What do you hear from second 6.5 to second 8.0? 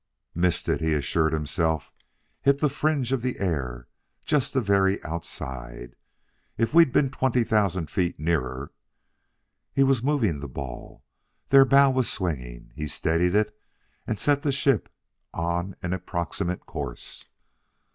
If we'd been twenty thousand